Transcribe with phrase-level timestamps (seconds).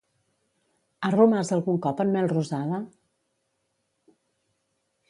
[1.07, 2.81] Ha romàs algun cop en Melrosada?